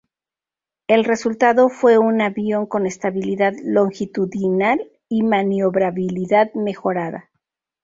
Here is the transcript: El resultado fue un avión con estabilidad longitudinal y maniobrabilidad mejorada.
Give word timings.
El 0.87 1.05
resultado 1.05 1.69
fue 1.69 1.99
un 1.99 2.21
avión 2.21 2.65
con 2.65 2.87
estabilidad 2.87 3.53
longitudinal 3.63 4.89
y 5.09 5.21
maniobrabilidad 5.21 6.51
mejorada. 6.55 7.29